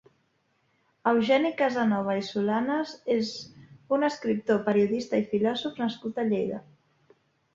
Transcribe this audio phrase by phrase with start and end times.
[1.09, 3.33] Eugeni Casanova i Solanes és
[3.97, 6.63] un escriptor, periodista i filòsof nascut a Lleida.